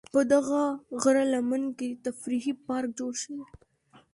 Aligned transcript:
په 0.13 0.21
دغه 0.33 0.61
غره 1.01 1.25
لمن 1.33 1.63
کې 1.77 1.89
تفریحي 2.05 2.53
پارک 2.65 2.89
جوړ 2.99 3.13
شوی. 3.23 3.41